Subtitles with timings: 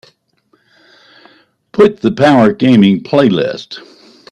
[1.73, 3.81] put th Power Gaming playlist